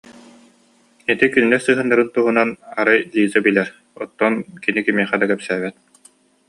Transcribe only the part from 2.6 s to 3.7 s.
арай Лиза билэр,